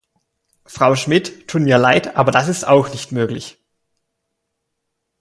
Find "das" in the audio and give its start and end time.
2.31-2.47